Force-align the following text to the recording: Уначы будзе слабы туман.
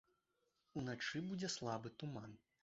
Уначы 0.81 1.21
будзе 1.29 1.51
слабы 1.57 1.93
туман. 2.01 2.35